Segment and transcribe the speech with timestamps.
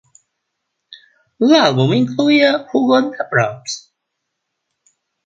[1.51, 3.77] L'àlbum incloïa Who Got Da Props?